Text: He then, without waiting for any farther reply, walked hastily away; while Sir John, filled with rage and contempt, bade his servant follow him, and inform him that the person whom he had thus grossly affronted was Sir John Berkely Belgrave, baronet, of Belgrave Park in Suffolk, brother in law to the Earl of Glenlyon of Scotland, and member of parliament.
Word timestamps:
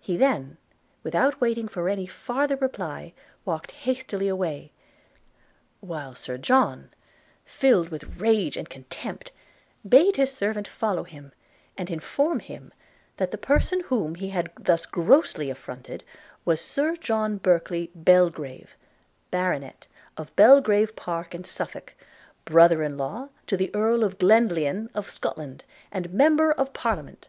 He 0.00 0.16
then, 0.16 0.56
without 1.02 1.38
waiting 1.38 1.68
for 1.68 1.86
any 1.90 2.06
farther 2.06 2.56
reply, 2.56 3.12
walked 3.44 3.72
hastily 3.72 4.26
away; 4.26 4.72
while 5.80 6.14
Sir 6.14 6.38
John, 6.38 6.88
filled 7.44 7.90
with 7.90 8.18
rage 8.18 8.56
and 8.56 8.70
contempt, 8.70 9.30
bade 9.86 10.16
his 10.16 10.32
servant 10.34 10.66
follow 10.66 11.02
him, 11.04 11.32
and 11.76 11.90
inform 11.90 12.38
him 12.40 12.72
that 13.18 13.30
the 13.30 13.36
person 13.36 13.80
whom 13.80 14.14
he 14.14 14.30
had 14.30 14.50
thus 14.58 14.86
grossly 14.86 15.50
affronted 15.50 16.02
was 16.46 16.58
Sir 16.58 16.96
John 16.96 17.36
Berkely 17.38 17.90
Belgrave, 17.94 18.74
baronet, 19.30 19.86
of 20.16 20.34
Belgrave 20.34 20.96
Park 20.96 21.34
in 21.34 21.44
Suffolk, 21.44 21.94
brother 22.46 22.82
in 22.82 22.96
law 22.96 23.28
to 23.48 23.58
the 23.58 23.70
Earl 23.74 24.02
of 24.02 24.18
Glenlyon 24.18 24.88
of 24.94 25.10
Scotland, 25.10 25.62
and 25.90 26.10
member 26.14 26.52
of 26.52 26.72
parliament. 26.72 27.28